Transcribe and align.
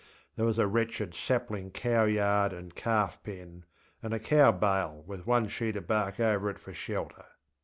There 0.35 0.47
was 0.47 0.57
a 0.57 0.65
wretched 0.65 1.13
sapling 1.13 1.69
cow 1.69 2.05
yard 2.05 2.53
and 2.53 2.73
calf 2.73 3.21
pen, 3.21 3.65
and 4.01 4.15
a 4.15 4.19
cow 4.19 4.51
bail 4.51 5.03
with 5.05 5.27
one 5.27 5.47
sheet 5.47 5.75
of 5.75 5.85
bark 5.85 6.19
over 6.19 6.49
it 6.49 6.57
for 6.57 6.73
shelter. 6.73 7.25